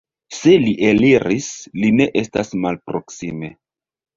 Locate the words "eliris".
0.91-1.49